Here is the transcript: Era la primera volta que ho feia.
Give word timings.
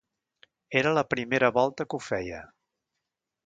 Era 0.79 0.93
la 0.99 1.03
primera 1.11 1.51
volta 1.59 1.87
que 1.91 1.99
ho 1.99 2.03
feia. 2.09 2.43